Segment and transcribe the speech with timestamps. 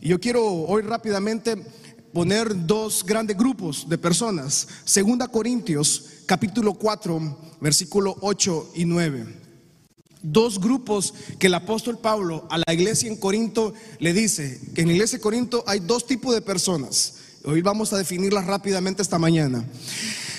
[0.00, 1.56] Y yo quiero hoy rápidamente
[2.14, 4.66] poner dos grandes grupos de personas.
[4.84, 9.26] Segunda Corintios, capítulo 4, versículo 8 y 9.
[10.22, 14.88] Dos grupos que el apóstol Pablo a la iglesia en Corinto le dice que en
[14.88, 17.16] la iglesia de Corinto hay dos tipos de personas.
[17.44, 19.64] Hoy vamos a definirlas rápidamente esta mañana.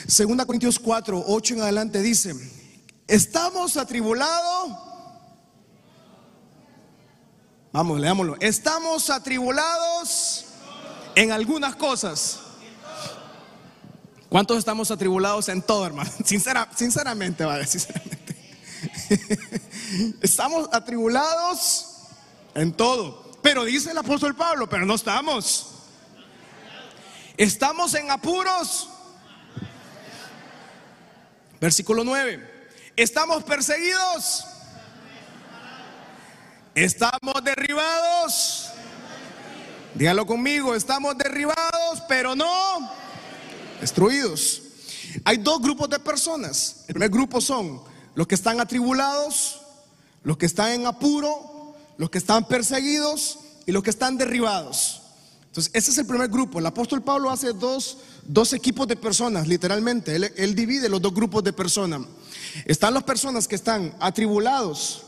[0.07, 2.33] Segunda Corintios 4, 8 en adelante dice,
[3.07, 4.90] estamos atribulados.
[7.71, 8.35] Vamos, leámoslo.
[8.41, 10.45] Estamos atribulados
[11.15, 12.39] en algunas cosas.
[14.27, 16.11] ¿Cuántos estamos atribulados en todo, hermano?
[16.75, 18.35] sinceramente, vale, sinceramente.
[20.21, 21.87] estamos atribulados
[22.55, 23.31] en todo.
[23.41, 25.67] Pero dice el apóstol Pablo, pero no estamos.
[27.37, 28.89] Estamos en apuros.
[31.61, 32.69] Versículo 9.
[32.97, 34.45] Estamos perseguidos.
[36.73, 38.69] Estamos derribados.
[39.93, 42.89] Dígalo conmigo, estamos derribados, pero no
[43.81, 44.61] destruidos.
[45.25, 46.85] Hay dos grupos de personas.
[46.87, 47.81] El primer grupo son
[48.15, 49.61] los que están atribulados,
[50.23, 55.01] los que están en apuro, los que están perseguidos y los que están derribados.
[55.47, 56.59] Entonces, ese es el primer grupo.
[56.59, 60.15] El apóstol Pablo hace dos, dos equipos de personas, literalmente.
[60.15, 62.03] Él, él divide los dos grupos de personas.
[62.65, 65.03] Están las personas que están atribulados,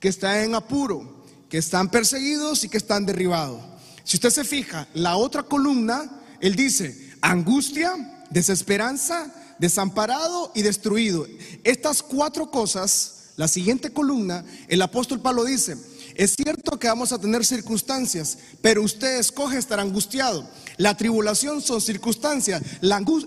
[0.00, 1.13] que están en apuro,
[1.54, 3.62] que están perseguidos y que están derribados.
[4.02, 6.10] Si usted se fija, la otra columna,
[6.40, 11.28] él dice, angustia, desesperanza, desamparado y destruido.
[11.62, 15.76] Estas cuatro cosas, la siguiente columna, el apóstol Pablo dice,
[16.16, 20.50] es cierto que vamos a tener circunstancias, pero usted escoge estar angustiado.
[20.76, 22.64] La tribulación son circunstancias,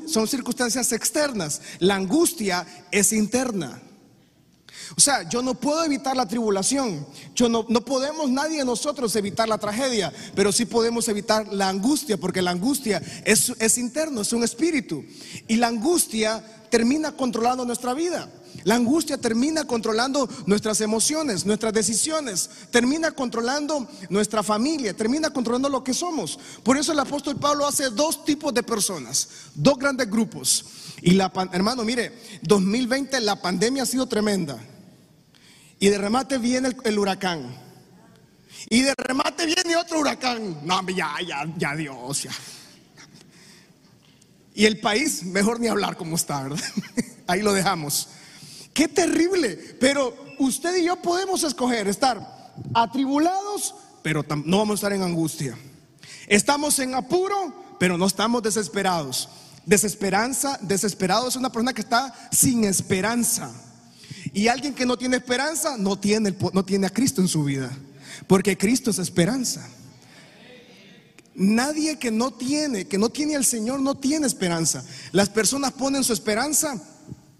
[0.05, 1.61] son circunstancias externas.
[1.79, 3.81] La angustia es interna.
[4.95, 7.05] O sea, yo no puedo evitar la tribulación.
[7.35, 11.69] Yo no, no podemos nadie de nosotros evitar la tragedia, pero sí podemos evitar la
[11.69, 15.03] angustia, porque la angustia es, es interno, es un espíritu.
[15.47, 18.29] Y la angustia termina controlando nuestra vida.
[18.63, 25.83] La angustia termina controlando nuestras emociones, nuestras decisiones, termina controlando nuestra familia, termina controlando lo
[25.83, 26.37] que somos.
[26.63, 30.65] Por eso el apóstol Pablo hace dos tipos de personas, dos grandes grupos.
[31.01, 34.57] Y la hermano, mire, 2020 la pandemia ha sido tremenda.
[35.79, 37.55] Y de remate viene el, huracán.
[38.69, 40.65] Y de remate viene otro huracán.
[40.65, 42.31] No, ya, ya, ya Dios, ya.
[44.55, 46.59] Y el país, mejor ni hablar como está, ¿verdad?
[47.27, 48.09] Ahí lo dejamos.
[48.73, 49.55] Qué terrible.
[49.79, 55.55] Pero usted y yo podemos escoger estar atribulados, pero no vamos a estar en angustia.
[56.27, 59.29] Estamos en apuro, pero no estamos desesperados.
[59.65, 63.51] Desesperanza, desesperado es una persona que está sin esperanza.
[64.37, 67.75] Y alguien que no tiene esperanza no tiene, no tiene a Cristo en su vida.
[68.27, 69.67] Porque Cristo es esperanza.
[71.33, 74.85] Nadie que no tiene, que no tiene al Señor, no tiene esperanza.
[75.11, 76.79] Las personas ponen su esperanza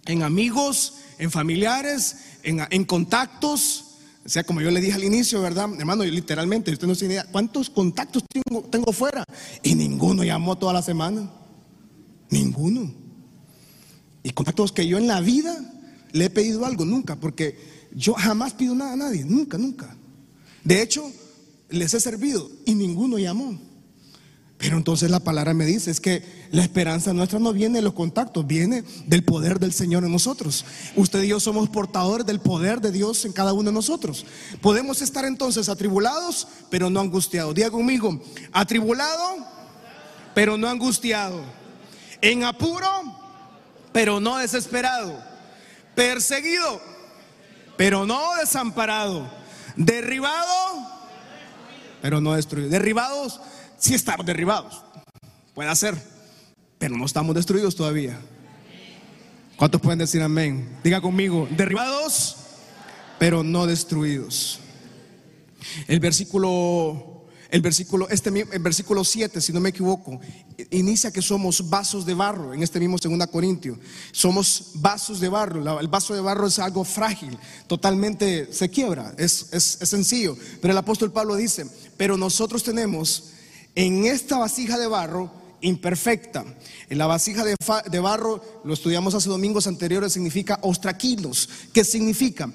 [0.07, 3.99] en amigos, en familiares, en, contactos.
[4.25, 5.69] O sea, como yo le dije al inicio, ¿verdad?
[5.77, 9.23] Hermano, literalmente, usted no tiene idea, ¿cuántos contactos tengo, tengo fuera?
[9.61, 11.31] Y ninguno llamó toda la semana.
[12.31, 12.91] Ninguno.
[14.23, 15.75] Y contactos que yo en la vida
[16.11, 17.57] le he pedido algo, nunca, porque
[17.93, 19.95] yo jamás pido nada a nadie, nunca, nunca.
[20.63, 21.11] De hecho,
[21.69, 23.57] les he servido y ninguno llamó.
[24.57, 27.93] Pero entonces la palabra me dice es que la esperanza nuestra no viene de los
[27.93, 30.65] contactos, viene del poder del Señor en nosotros.
[30.95, 34.25] Usted y yo somos portadores del poder de Dios en cada uno de nosotros.
[34.59, 37.53] Podemos estar entonces atribulados, pero no angustiados.
[37.53, 38.19] Diga conmigo,
[38.51, 39.45] atribulado,
[40.33, 41.39] pero no angustiado.
[42.21, 42.89] En apuro,
[43.93, 45.36] pero no desesperado
[45.97, 46.79] perseguido,
[47.75, 49.27] pero no desamparado,
[49.75, 50.87] derribado,
[52.03, 52.69] pero no destruido.
[52.69, 53.41] Derribados,
[53.79, 54.83] sí estamos derribados,
[55.55, 55.95] puede ser,
[56.77, 58.15] pero no estamos destruidos todavía.
[59.55, 60.77] ¿Cuántos pueden decir amén?
[60.83, 62.37] Diga conmigo, derribados,
[63.17, 64.59] pero no destruidos.
[65.87, 67.06] El versículo
[67.49, 70.19] el versículo, este, versículo 7, si no me equivoco,
[70.69, 73.79] inicia que somos vasos de barro, en este mismo 2 Corintio.
[74.11, 75.79] Somos vasos de barro.
[75.79, 77.37] El vaso de barro es algo frágil,
[77.67, 80.37] totalmente se quiebra, es, es, es sencillo.
[80.61, 83.31] Pero el apóstol Pablo dice, pero nosotros tenemos
[83.75, 85.31] en esta vasija de barro
[85.61, 86.45] imperfecta.
[86.89, 91.49] En la vasija de, barro, lo estudiamos hace domingos anteriores, significa ostraquilos.
[91.73, 92.49] ¿Qué significa?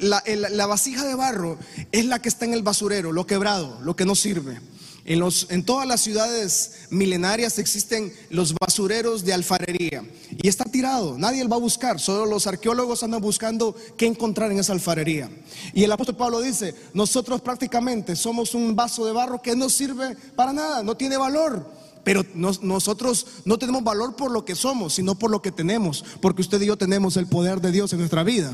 [0.00, 1.58] La, vasija de barro
[1.92, 4.58] es la que está en el basurero, lo quebrado, lo que no sirve.
[5.04, 11.48] En todas las ciudades milenarias existen los basureros de alfarería y está tirado, nadie lo
[11.48, 15.30] va a buscar, solo los arqueólogos andan buscando qué encontrar en esa alfarería.
[15.72, 20.14] Y el apóstol Pablo dice, nosotros prácticamente somos un vaso de barro que no sirve
[20.36, 21.77] para nada, no tiene valor.
[22.04, 26.42] Pero nosotros no tenemos valor por lo que somos, sino por lo que tenemos, porque
[26.42, 28.52] usted y yo tenemos el poder de Dios en nuestra vida.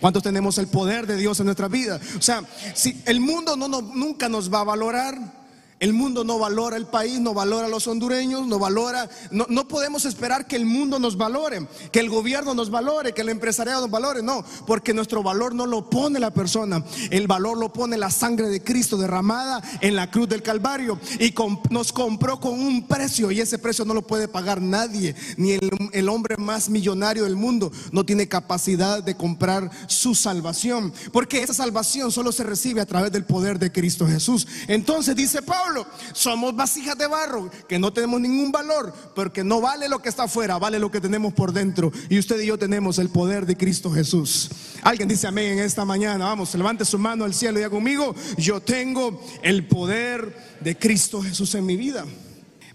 [0.00, 2.00] ¿Cuántos tenemos el poder de Dios en nuestra vida?
[2.18, 2.42] O sea,
[2.74, 5.45] si el mundo no, nunca nos va a valorar,
[5.78, 10.06] el mundo no valora el país, no valora a los hondureños, no valora, no, podemos
[10.06, 13.90] esperar que el mundo nos valore, que el gobierno nos valore, que el empresariado nos
[13.90, 18.10] valore, no, porque nuestro valor no lo pone la persona, el valor lo pone la
[18.10, 21.34] sangre de Cristo derramada en la cruz del Calvario y
[21.70, 25.70] nos compró con un precio y ese precio no lo puede pagar nadie, ni el,
[25.92, 31.52] el hombre más millonario del mundo no tiene capacidad de comprar su salvación, porque esa
[31.52, 34.46] salvación solo se recibe a través del poder de Cristo Jesús.
[34.68, 35.65] Entonces dice Pablo,
[36.12, 40.24] somos vasijas de barro que no tenemos ningún valor, porque no vale lo que está
[40.24, 41.92] afuera, vale lo que tenemos por dentro.
[42.08, 44.50] Y usted y yo tenemos el poder de Cristo Jesús.
[44.82, 46.26] Alguien dice amén en esta mañana.
[46.26, 51.22] Vamos, levante su mano al cielo y diga conmigo, yo tengo el poder de Cristo
[51.22, 52.04] Jesús en mi vida.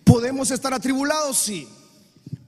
[0.03, 1.37] ¿Podemos estar atribulados?
[1.37, 1.67] Sí,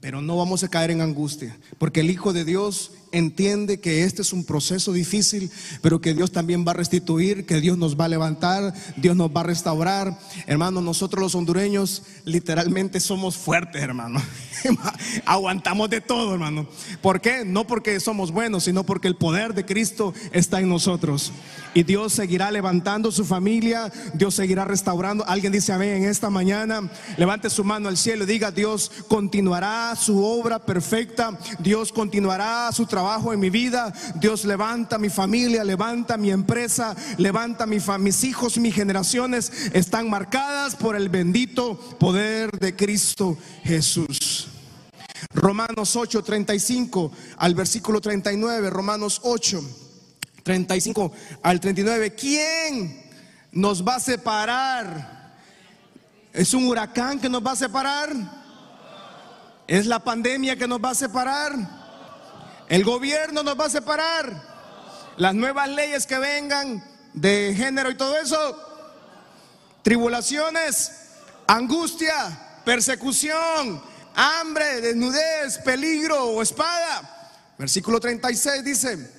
[0.00, 4.22] pero no vamos a caer en angustia, porque el Hijo de Dios entiende que este
[4.22, 5.50] es un proceso difícil,
[5.80, 9.30] pero que Dios también va a restituir, que Dios nos va a levantar, Dios nos
[9.30, 10.18] va a restaurar.
[10.46, 14.20] Hermano, nosotros los hondureños literalmente somos fuertes, hermano.
[15.24, 16.66] Aguantamos de todo, hermano.
[17.00, 17.44] ¿Por qué?
[17.44, 21.32] No porque somos buenos, sino porque el poder de Cristo está en nosotros.
[21.72, 25.24] Y Dios seguirá levantando su familia, Dios seguirá restaurando.
[25.26, 26.90] Alguien dice amén en esta mañana.
[27.16, 32.86] Levante su mano al cielo y diga, Dios continuará su obra perfecta, Dios continuará su
[32.86, 33.92] trabajo en mi vida.
[34.14, 40.74] Dios levanta mi familia, levanta mi empresa, levanta mi mis hijos, mis generaciones están marcadas
[40.74, 44.48] por el bendito poder de Cristo Jesús.
[45.34, 49.62] Romanos 8, 35 al versículo 39, Romanos 8,
[50.42, 51.12] 35
[51.42, 52.14] al 39.
[52.14, 53.02] ¿Quién
[53.52, 55.34] nos va a separar?
[56.32, 58.10] ¿Es un huracán que nos va a separar?
[59.66, 61.83] ¿Es la pandemia que nos va a separar?
[62.68, 64.54] El gobierno nos va a separar.
[65.16, 66.82] Las nuevas leyes que vengan
[67.12, 68.58] de género y todo eso.
[69.82, 70.92] Tribulaciones,
[71.46, 73.82] angustia, persecución,
[74.14, 77.52] hambre, desnudez, peligro o espada.
[77.58, 79.10] Versículo 36 dice,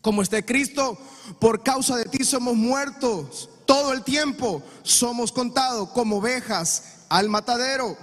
[0.00, 0.98] como este Cristo,
[1.40, 7.96] por causa de ti somos muertos todo el tiempo, somos contados como ovejas al matadero.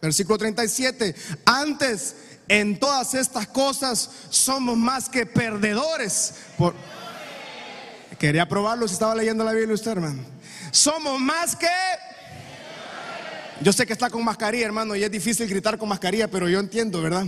[0.00, 1.14] Versículo 37,
[1.44, 2.16] antes
[2.50, 6.34] en todas estas cosas somos más que perdedores.
[8.18, 10.24] Quería probarlo si estaba leyendo la Biblia usted, hermano.
[10.72, 11.68] Somos más que...
[13.60, 16.58] Yo sé que está con mascarilla, hermano, y es difícil gritar con mascarilla, pero yo
[16.58, 17.24] entiendo, ¿verdad?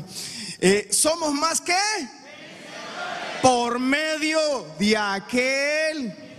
[0.59, 1.77] Eh, somos más que...
[3.43, 4.41] Por medio
[4.79, 6.32] de aquel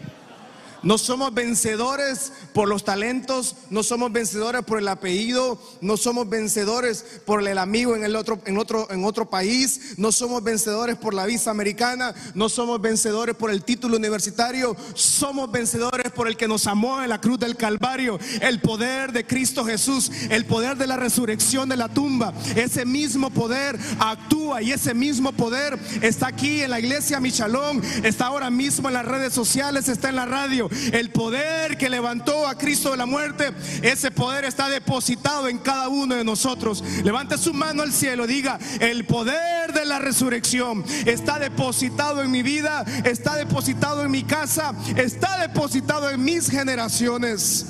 [0.83, 7.05] no somos vencedores por los talentos, no somos vencedores por el apellido, no somos vencedores
[7.25, 11.13] por el amigo en el otro en otro en otro país, no somos vencedores por
[11.13, 16.47] la visa americana, no somos vencedores por el título universitario, somos vencedores por el que
[16.47, 20.87] nos amó en la cruz del Calvario, el poder de Cristo Jesús, el poder de
[20.87, 22.33] la resurrección de la tumba.
[22.55, 28.27] Ese mismo poder actúa y ese mismo poder está aquí en la iglesia Michalón, está
[28.27, 30.69] ahora mismo en las redes sociales, está en la radio.
[30.91, 35.89] El poder que levantó a Cristo de la muerte, ese poder está depositado en cada
[35.89, 36.83] uno de nosotros.
[37.03, 42.43] Levante su mano al cielo, diga, el poder de la resurrección está depositado en mi
[42.43, 47.65] vida, está depositado en mi casa, está depositado en mis generaciones.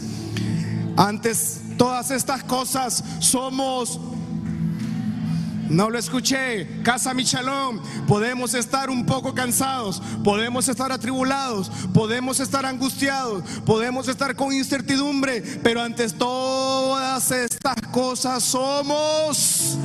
[0.96, 4.00] Antes todas estas cosas somos
[5.74, 6.68] no lo escuché.
[6.84, 7.82] Casa Michalón.
[8.08, 10.01] Podemos estar un poco cansados.
[10.24, 11.70] Podemos estar atribulados.
[11.94, 13.44] Podemos estar angustiados.
[13.65, 15.42] Podemos estar con incertidumbre.
[15.63, 19.77] Pero antes todas estas cosas somos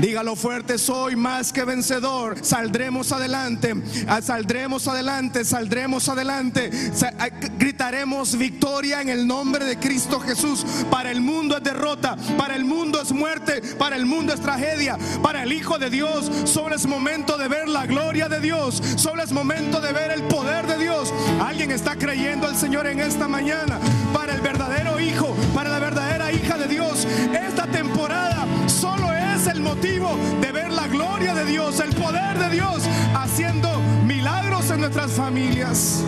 [0.00, 2.36] Dígalo fuerte, soy más que vencedor.
[2.42, 3.74] Saldremos adelante,
[4.06, 6.70] ah, saldremos adelante, saldremos adelante.
[7.18, 10.66] Ah, gritaremos victoria en el nombre de Cristo Jesús.
[10.90, 14.98] Para el mundo es derrota, para el mundo es muerte, para el mundo es tragedia.
[15.22, 19.22] Para el Hijo de Dios solo es momento de ver la gloria de Dios, solo
[19.22, 21.12] es momento de ver el poder de Dios.
[21.40, 23.78] Alguien está creyendo al Señor en esta mañana.
[24.12, 29.60] Para el verdadero Hijo, para la verdadera hija de Dios, esta temporada solo es el
[29.60, 32.82] motivo de ver la gloria de Dios, el poder de Dios
[33.14, 36.02] haciendo milagros en nuestras familias.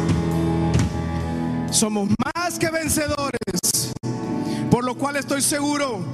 [1.70, 3.38] Somos más que vencedores
[4.98, 6.04] cual estoy seguro.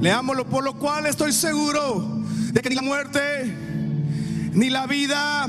[0.00, 3.20] Leámoslo, por lo cual estoy seguro de que ni la muerte,
[4.52, 5.46] ni la vida,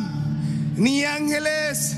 [0.76, 1.96] ni ángeles,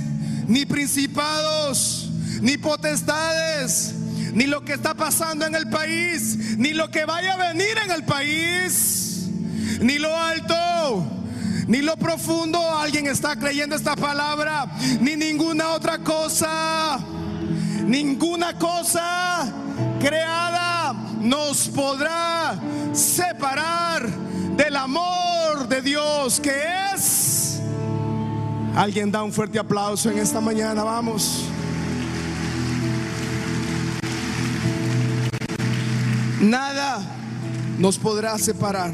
[0.47, 2.09] ni principados,
[2.41, 3.95] ni potestades,
[4.35, 7.89] ni lo que está pasando en el país, ni lo que vaya a venir en
[7.89, 9.29] el país,
[9.79, 11.05] ni lo alto,
[11.67, 12.59] ni lo profundo.
[12.77, 14.65] Alguien está creyendo esta palabra,
[14.99, 16.99] ni ninguna otra cosa,
[17.85, 19.51] ninguna cosa
[20.01, 22.59] creada nos podrá
[22.91, 24.05] separar
[24.57, 26.61] del amor de Dios que
[26.93, 27.61] es.
[28.75, 31.54] Alguien da un fuerte aplauso en esta mañana, vamos.
[36.45, 37.01] Nada
[37.79, 38.93] nos podrá separar.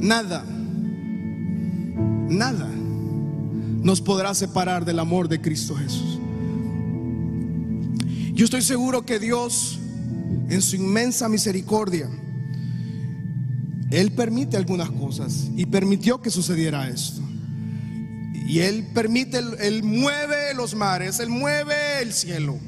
[0.00, 0.44] Nada.
[2.28, 2.68] Nada
[3.82, 6.18] nos podrá separar del amor de Cristo Jesús.
[8.32, 9.78] Yo estoy seguro que Dios,
[10.48, 12.08] en su inmensa misericordia,
[13.90, 17.20] Él permite algunas cosas y permitió que sucediera esto.
[18.48, 22.58] Y Él permite, Él mueve los mares, Él mueve el cielo.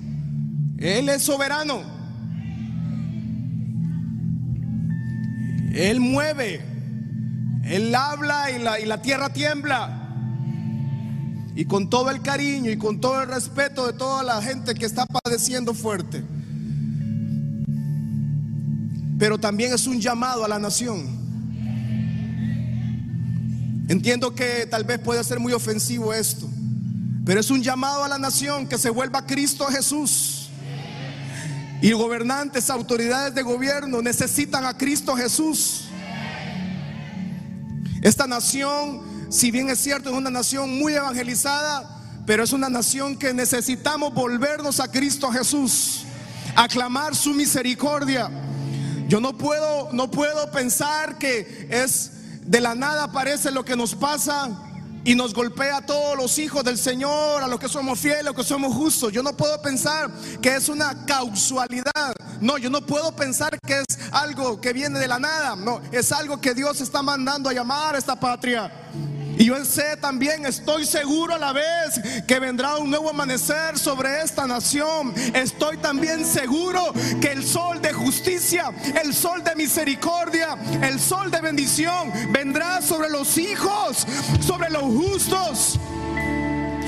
[0.79, 1.96] Él es soberano.
[5.77, 6.63] Él mueve,
[7.65, 10.03] Él habla y la, tierra tiembla.
[11.55, 14.87] Y con todo el cariño y con todo el respeto de toda la gente que
[14.87, 16.25] está padeciendo fuerte.
[19.19, 21.05] Pero también es un llamado a la nación.
[23.89, 26.49] Entiendo que tal vez pueda ser muy ofensivo esto,
[27.25, 30.46] pero es un llamado a la nación que se vuelva a Cristo Jesús.
[31.83, 35.85] Y gobernantes, autoridades de gobierno necesitan a Cristo Jesús.
[38.03, 43.17] Esta nación, si bien es cierto, es una nación muy evangelizada, pero es una nación
[43.17, 46.05] que necesitamos volvernos a Cristo Jesús,
[46.55, 48.31] aclamar su misericordia.
[49.09, 53.95] Yo no puedo, no puedo pensar que es de la nada aparece lo que nos
[53.95, 54.66] pasa
[55.07, 58.25] y nos golpea a todos los hijos del Señor, a los que somos fieles, a
[58.25, 59.13] los que somos justos.
[59.13, 60.11] Yo no puedo pensar
[60.43, 62.13] que es una causalidad.
[62.41, 65.55] No, yo no puedo pensar que es algo que viene de la nada.
[65.55, 68.69] No, es algo que Dios está mandando a llamar a esta patria.
[69.39, 74.23] Y yo sé también, estoy seguro a la vez que vendrá un nuevo amanecer sobre
[74.23, 75.15] esta nación.
[75.35, 81.41] Estoy también seguro que el sol de justicia, el sol de misericordia, el sol de
[81.43, 84.07] bendición vendrá sobre los hijos,
[84.41, 85.79] sobre los justos.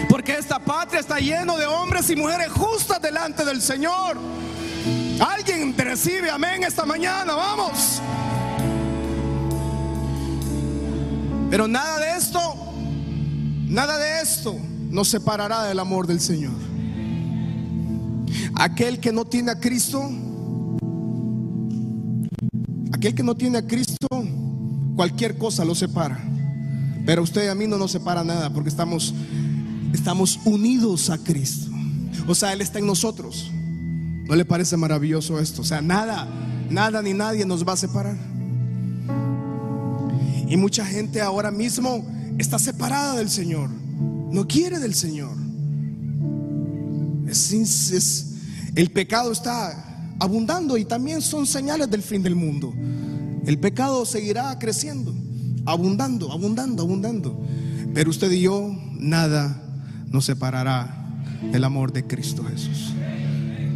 [0.09, 4.17] Porque esta patria está lleno de hombres y mujeres justas delante del Señor.
[5.21, 8.01] Alguien te recibe amén esta mañana, vamos.
[11.51, 12.41] Pero nada de esto,
[13.69, 14.55] nada de esto
[14.91, 16.53] nos separará del amor del Señor.
[18.55, 20.11] Aquel que no tiene a Cristo,
[22.93, 24.09] aquel que no tiene a Cristo,
[24.95, 26.19] cualquier cosa lo separa.
[27.07, 29.15] Pero usted y a mí no nos separa nada porque estamos,
[29.95, 31.71] estamos unidos a Cristo.
[32.27, 33.51] O sea, Él está en nosotros.
[34.27, 35.63] ¿No le parece maravilloso esto?
[35.63, 36.29] O sea, nada,
[36.69, 38.28] nada ni nadie nos va a separar.
[40.49, 42.05] Y mucha gente ahora mismo
[42.39, 43.71] está separada del Señor.
[44.31, 45.37] No quiere del Señor.
[48.75, 52.73] El pecado está abundando y también son señales del fin del mundo.
[53.47, 55.15] El pecado seguirá creciendo,
[55.67, 57.45] abundando, abundando, abundando.
[57.95, 59.63] Pero usted y yo, nada
[60.11, 62.95] nos separará del amor de Cristo Jesús.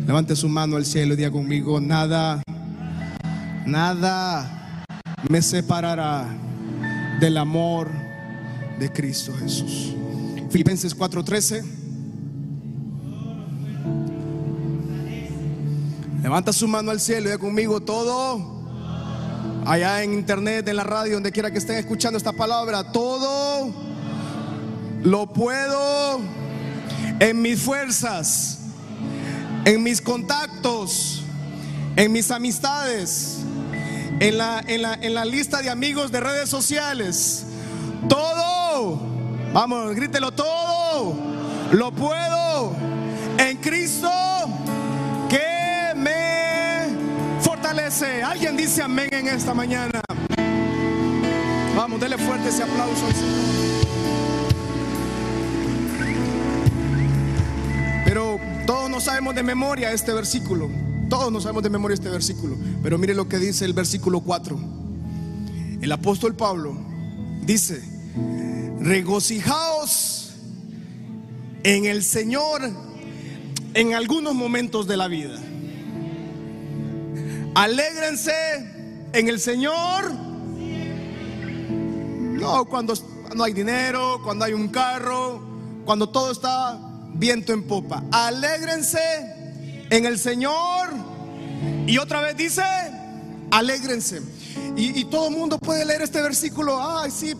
[0.06, 2.42] Levante su mano al cielo y diga conmigo, nada,
[3.66, 4.84] nada
[5.28, 6.26] me separará
[7.22, 7.88] del amor
[8.80, 9.94] de Cristo Jesús.
[10.50, 11.62] Filipenses 4:13.
[16.20, 18.60] Levanta su mano al cielo y conmigo todo.
[19.64, 23.72] Allá en internet, en la radio, donde quiera que estén escuchando esta palabra, todo
[25.04, 26.18] lo puedo
[27.20, 28.58] en mis fuerzas,
[29.64, 31.22] en mis contactos,
[31.94, 33.44] en mis amistades
[34.22, 37.44] en la, en la, en la lista de amigos de redes sociales.
[38.08, 39.00] Todo,
[39.52, 41.16] vamos, grítelo todo.
[41.72, 42.72] Lo puedo
[43.36, 44.08] en Cristo
[45.28, 48.22] que me fortalece.
[48.22, 50.00] Alguien dice amén en esta mañana.
[51.74, 53.06] Vamos, dele fuerte ese aplauso.
[58.04, 60.91] Pero todos no sabemos de memoria este versículo.
[61.12, 64.58] Todos no sabemos de memoria este versículo, pero mire lo que dice el versículo 4.
[65.82, 66.74] El apóstol Pablo
[67.44, 67.84] dice,
[68.80, 70.32] regocijaos
[71.64, 72.62] en el Señor
[73.74, 75.38] en algunos momentos de la vida.
[77.56, 78.32] Alégrense
[79.12, 80.10] en el Señor.
[82.40, 82.94] No, cuando
[83.36, 85.42] no hay dinero, cuando hay un carro,
[85.84, 86.80] cuando todo está
[87.12, 88.02] viento en popa.
[88.10, 89.41] Alégrense
[89.92, 90.88] en el Señor.
[91.86, 92.62] Y otra vez dice,
[93.50, 94.22] alégrense.
[94.74, 96.78] Y, todo el mundo puede leer este versículo.
[96.80, 97.34] Ay, sí,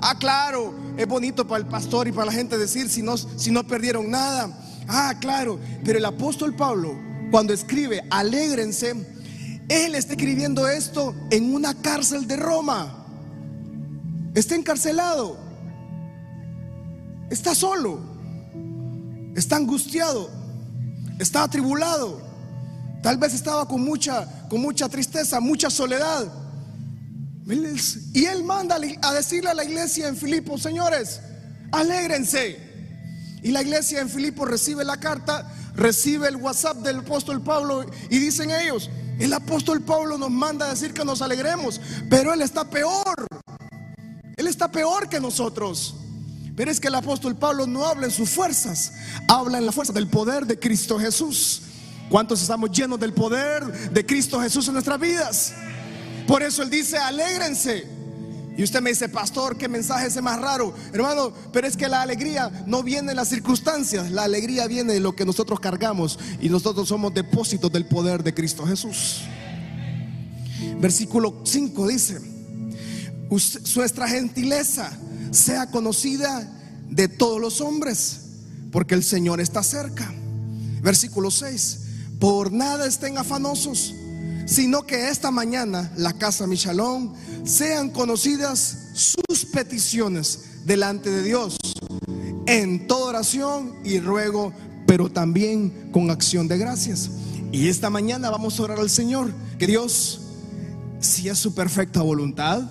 [0.00, 3.50] ah, claro, es bonito para el pastor y para la gente decir si no, si
[3.50, 4.56] no perdieron nada.
[4.86, 6.96] Ah, claro, pero el apóstol Pablo,
[7.32, 8.94] cuando escribe, alégrense,
[9.68, 13.04] él está escribiendo esto en una cárcel de Roma.
[14.34, 15.36] Está encarcelado.
[17.28, 18.00] Está solo.
[19.34, 20.37] Está angustiado.
[21.18, 22.20] Está atribulado.
[23.02, 26.26] Tal vez estaba con mucha, con mucha tristeza, mucha soledad.
[28.12, 31.20] Y él manda a decirle a la iglesia en Filipo, señores,
[31.72, 32.58] alégrense.
[33.42, 38.18] Y la iglesia en Filipo recibe la carta, recibe el WhatsApp del apóstol Pablo y
[38.18, 42.68] dicen ellos, el apóstol Pablo nos manda a decir que nos alegremos, pero él está
[42.68, 43.26] peor.
[44.36, 45.94] Él está peor que nosotros.
[46.58, 48.92] Pero es que el apóstol Pablo no habla en sus fuerzas,
[49.28, 51.62] habla en la fuerza del poder de Cristo Jesús.
[52.10, 55.52] ¿Cuántos estamos llenos del poder de Cristo Jesús en nuestras vidas?
[56.26, 57.86] Por eso Él dice, alégrense.
[58.56, 60.74] Y usted me dice, pastor, qué mensaje ese más raro.
[60.92, 65.00] Hermano, pero es que la alegría no viene en las circunstancias, la alegría viene de
[65.00, 69.20] lo que nosotros cargamos y nosotros somos depósitos del poder de Cristo Jesús.
[70.80, 72.20] Versículo 5 dice,
[73.76, 74.98] nuestra gentileza
[75.30, 76.48] sea conocida
[76.90, 78.20] de todos los hombres,
[78.72, 80.12] porque el Señor está cerca.
[80.82, 81.78] Versículo 6,
[82.18, 83.94] por nada estén afanosos
[84.48, 87.12] sino que esta mañana la casa Michalón
[87.44, 91.58] sean conocidas sus peticiones delante de Dios
[92.46, 94.54] en toda oración y ruego,
[94.86, 97.10] pero también con acción de gracias.
[97.52, 100.22] Y esta mañana vamos a orar al Señor, que Dios,
[100.98, 102.62] si es su perfecta voluntad,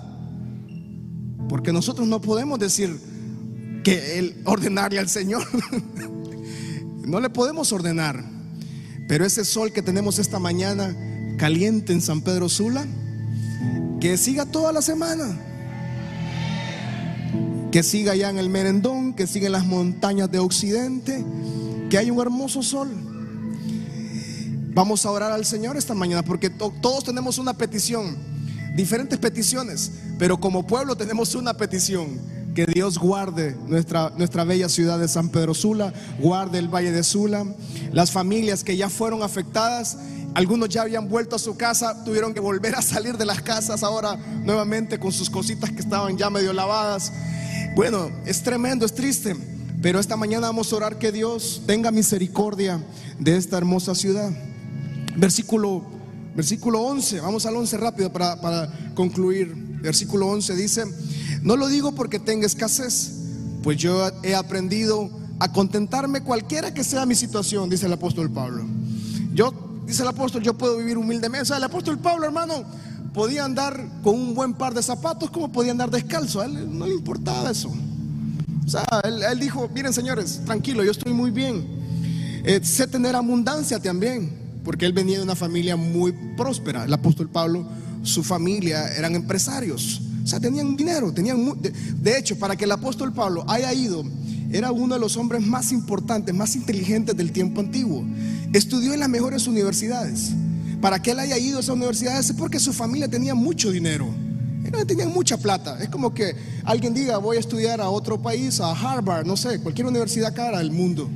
[1.48, 2.98] porque nosotros no podemos decir
[3.84, 5.44] que Él ordenarle al Señor,
[7.06, 8.24] no le podemos ordenar,
[9.08, 10.94] pero ese sol que tenemos esta mañana,
[11.38, 12.86] caliente en San Pedro Sula,
[14.00, 15.44] que siga toda la semana.
[17.72, 21.24] Que siga allá en el Merendón, que siga en las montañas de Occidente,
[21.90, 22.88] que hay un hermoso sol.
[24.74, 28.16] Vamos a orar al Señor esta mañana porque todos tenemos una petición,
[28.78, 32.38] diferentes peticiones, pero como pueblo tenemos una petición.
[32.54, 37.04] Que Dios guarde nuestra, nuestra bella ciudad de San Pedro Sula, guarde el Valle de
[37.04, 37.44] Sula,
[37.92, 39.96] las familias que ya fueron afectadas
[40.34, 43.82] algunos ya habían vuelto a su casa, tuvieron que volver a salir de las casas
[43.82, 47.12] ahora nuevamente con sus cositas que estaban ya medio lavadas.
[47.74, 49.36] Bueno, es tremendo, es triste,
[49.82, 52.80] pero esta mañana vamos a orar que Dios tenga misericordia
[53.18, 54.30] de esta hermosa ciudad.
[55.16, 55.97] Versículo,
[56.38, 59.52] versículo 11, vamos al 11 rápido para, para concluir.
[59.82, 60.84] Versículo 11 dice,
[61.42, 63.12] no lo digo porque tenga escasez,
[63.62, 68.64] pues yo he aprendido a contentarme cualquiera que sea mi situación, dice el apóstol Pablo.
[69.34, 71.40] Yo Dice el apóstol, yo puedo vivir humildemente.
[71.40, 72.62] O sea, el apóstol Pablo, hermano,
[73.14, 76.42] podía andar con un buen par de zapatos como podía andar descalzo.
[76.42, 77.70] A él no le importaba eso.
[78.66, 81.66] O sea, él, dijo, miren señores, tranquilo, yo estoy muy bien.
[82.44, 84.30] Eh, sé tener abundancia también,
[84.68, 86.84] porque él venía de una familia muy próspera.
[86.84, 87.66] El apóstol Pablo,
[88.02, 90.02] su familia eran empresarios.
[90.22, 91.56] O sea, tenían dinero, tenían...
[91.62, 94.04] de hecho, para que el apóstol Pablo haya ido
[94.52, 98.04] era uno de los hombres más importantes, más inteligentes del tiempo antiguo.
[98.52, 100.32] Estudió en las mejores universidades.
[100.82, 104.06] Para que él haya ido a esas universidades es porque su familia tenía mucho dinero.
[104.66, 105.82] Ellos tenían mucha plata.
[105.82, 109.60] Es como que alguien diga, voy a estudiar a otro país, a Harvard, no sé,
[109.60, 111.08] cualquier universidad cara del mundo.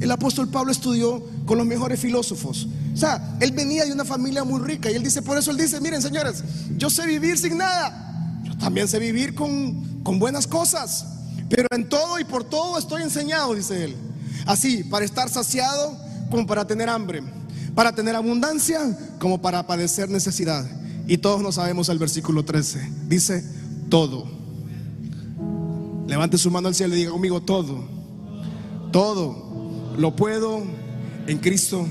[0.00, 2.68] El apóstol Pablo estudió con los mejores filósofos.
[2.94, 5.56] O sea, él venía de una familia muy rica y él dice, por eso él
[5.56, 6.44] dice, miren señores,
[6.76, 8.40] yo sé vivir sin nada.
[8.44, 11.04] Yo también sé vivir con, con buenas cosas.
[11.48, 13.96] Pero en todo y por todo estoy enseñado, dice él.
[14.46, 15.98] Así, para estar saciado
[16.30, 17.22] como para tener hambre,
[17.74, 20.64] para tener abundancia como para padecer necesidad.
[21.08, 22.90] Y todos nos sabemos el versículo 13.
[23.08, 23.44] Dice,
[23.88, 24.24] todo.
[26.06, 27.84] Levante su mano al cielo y diga conmigo, todo.
[28.92, 30.62] Todo lo puedo
[31.26, 31.88] en Cristo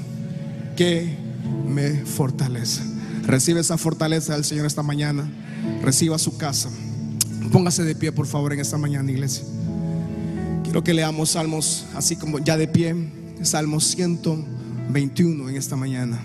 [0.75, 1.15] que
[1.67, 2.81] me fortalece.
[3.25, 5.29] Recibe esa fortaleza del Señor esta mañana.
[5.81, 6.69] Reciba su casa.
[7.51, 9.43] Póngase de pie, por favor, en esta mañana, iglesia.
[10.63, 12.95] Quiero que leamos salmos así como ya de pie.
[13.41, 16.19] Salmos 121 en esta mañana.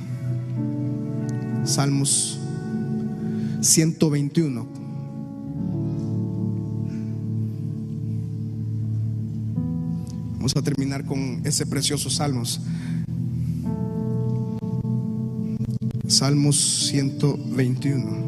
[1.65, 2.39] Salmos
[3.61, 4.67] 121.
[10.37, 12.61] Vamos a terminar con ese precioso salmos.
[16.19, 18.27] Salmos 121.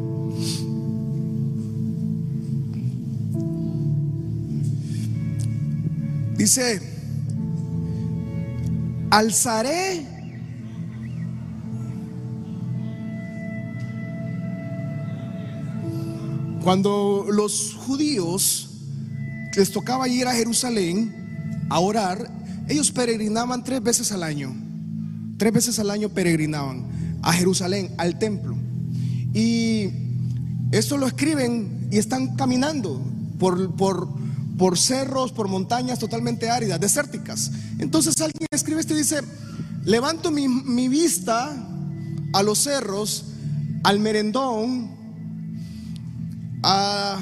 [6.37, 6.79] Dice,
[9.09, 10.05] alzaré
[16.63, 18.69] cuando los judíos
[19.53, 22.31] les tocaba ir a Jerusalén a orar,
[22.69, 24.55] ellos peregrinaban tres veces al año.
[25.37, 28.55] Tres veces al año peregrinaban a Jerusalén, al templo.
[29.33, 29.89] Y
[30.71, 33.01] esto lo escriben y están caminando
[33.39, 34.09] por, por,
[34.57, 37.51] por cerros, por montañas totalmente áridas, desérticas.
[37.79, 39.21] Entonces alguien escribe esto y dice,
[39.83, 41.51] levanto mi, mi vista
[42.33, 43.25] a los cerros,
[43.83, 44.91] al merendón,
[46.61, 47.17] al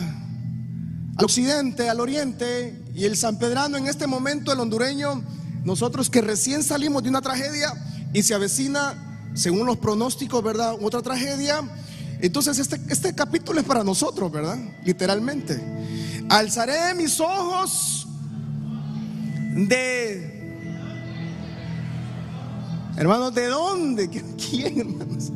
[1.17, 5.23] occidente, al oriente y el San Pedrano en este momento, el hondureño,
[5.63, 7.73] nosotros que recién salimos de una tragedia
[8.13, 10.75] y se avecina, según los pronósticos, ¿verdad?
[10.81, 11.61] Otra tragedia.
[12.21, 14.57] Entonces este, este capítulo es para nosotros, ¿verdad?
[14.83, 15.59] Literalmente.
[16.29, 18.07] Alzaré mis ojos
[19.55, 20.37] de...
[22.97, 24.09] Hermanos, ¿de dónde?
[24.09, 25.31] ¿Quién, hermanos?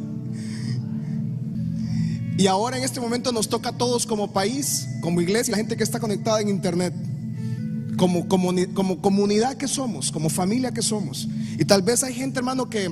[2.37, 5.77] Y ahora en este momento nos toca a todos como país, como iglesia, la gente
[5.77, 6.93] que está conectada en internet,
[7.95, 11.27] como, como, como comunidad que somos, como familia que somos.
[11.57, 12.91] Y tal vez hay gente, hermano, que,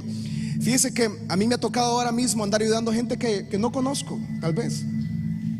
[0.62, 3.72] fíjese que a mí me ha tocado ahora mismo andar ayudando gente que, que no
[3.72, 4.84] conozco, tal vez.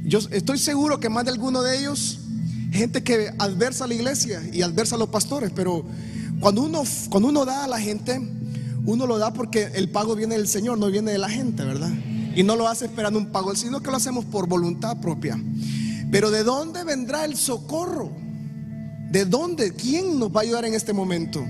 [0.04, 2.20] Yo estoy seguro que más de alguno de ellos,
[2.72, 5.86] gente que adversa a la iglesia y adversa a los pastores, pero
[6.40, 8.20] cuando uno, cuando uno da a la gente,
[8.86, 11.92] uno lo da porque el pago viene del Señor, no viene de la gente, ¿verdad?
[12.36, 15.40] Y no lo hace esperando un pago, sino que lo hacemos por voluntad propia.
[16.12, 18.12] Pero ¿de dónde vendrá el socorro?
[19.12, 19.74] ¿De dónde?
[19.74, 21.46] ¿Quién nos va a ayudar en este momento?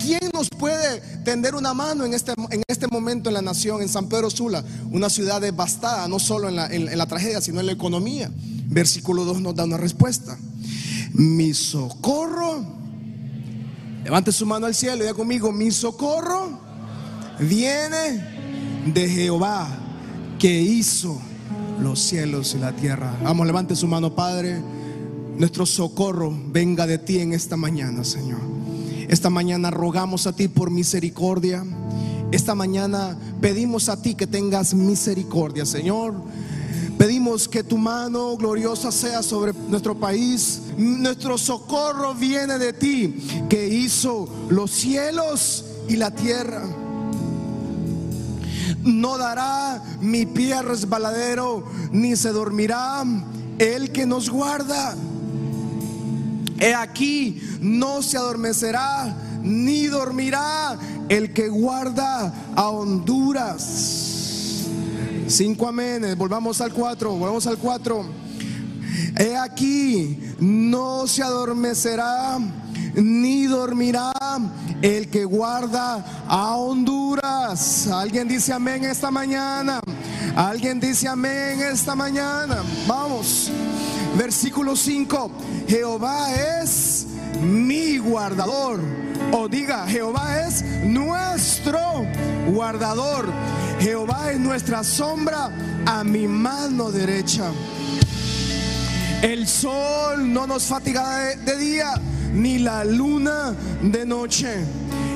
[0.00, 3.88] ¿Quién nos puede tender una mano en este, en este momento en la nación, en
[3.88, 4.64] San Pedro Sula?
[4.90, 8.30] Una ciudad devastada, no solo en la, en la tragedia, sino en la economía.
[8.66, 10.38] Versículo 2 nos da una respuesta.
[11.12, 12.64] Mi socorro,
[14.04, 16.58] levante su mano al cielo y diga conmigo, mi socorro
[17.40, 18.24] viene
[18.92, 19.68] de Jehová
[20.38, 21.20] que hizo
[21.82, 23.16] los cielos y la tierra.
[23.22, 24.62] Vamos, levante su mano, Padre.
[25.36, 28.59] Nuestro socorro venga de ti en esta mañana, Señor.
[29.10, 31.64] Esta mañana rogamos a ti por misericordia.
[32.30, 36.14] Esta mañana pedimos a ti que tengas misericordia, Señor.
[36.96, 40.62] Pedimos que tu mano gloriosa sea sobre nuestro país.
[40.78, 46.62] Nuestro socorro viene de ti, que hizo los cielos y la tierra
[48.84, 53.04] no dará mi pie resbaladero, ni se dormirá
[53.58, 54.94] el que nos guarda.
[56.60, 64.66] He aquí, no se adormecerá, ni dormirá el que guarda a Honduras.
[65.26, 68.04] Cinco amenes, volvamos al cuatro, volvamos al cuatro.
[69.18, 72.38] He aquí, no se adormecerá
[72.94, 74.12] ni dormirá
[74.82, 77.86] el que guarda a Honduras.
[77.88, 79.80] Alguien dice amén esta mañana.
[80.36, 82.62] Alguien dice amén esta mañana.
[82.86, 83.50] Vamos.
[84.16, 85.30] Versículo 5.
[85.68, 87.06] Jehová es
[87.42, 88.80] mi guardador.
[89.32, 91.80] O diga, Jehová es nuestro
[92.48, 93.26] guardador.
[93.80, 95.50] Jehová es nuestra sombra
[95.86, 97.50] a mi mano derecha.
[99.22, 101.92] El sol no nos fatiga de, día
[102.32, 104.64] ni la luna de noche.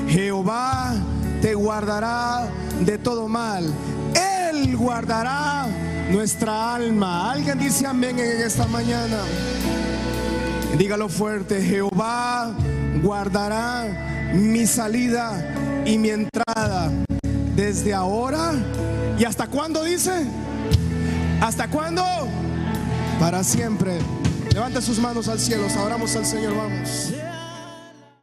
[0.07, 0.93] Jehová
[1.41, 2.47] te guardará
[2.81, 3.65] de todo mal.
[4.13, 5.67] Él guardará
[6.11, 7.31] nuestra alma.
[7.31, 9.17] Alguien dice amén en esta mañana.
[10.77, 12.51] Dígalo fuerte, Jehová
[13.01, 16.91] guardará mi salida y mi entrada
[17.55, 18.53] desde ahora
[19.17, 20.11] y hasta cuándo dice?
[21.41, 22.03] ¿Hasta cuándo?
[23.19, 23.99] Para siempre.
[24.53, 27.13] Levante sus manos al cielo, adoramos al Señor, vamos.